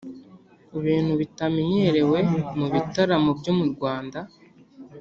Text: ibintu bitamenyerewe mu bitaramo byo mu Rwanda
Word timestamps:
ibintu 0.77 1.11
bitamenyerewe 1.21 2.17
mu 2.57 2.67
bitaramo 2.73 3.29
byo 3.39 3.51
mu 3.57 3.65
Rwanda 3.73 4.19